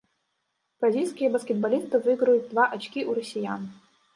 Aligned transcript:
Бразільскія 0.85 1.29
баскетбалісты 1.35 1.95
выйграюць 2.07 2.51
два 2.55 2.65
ачкі 2.77 2.99
ў 3.09 3.17
расіян. 3.19 3.61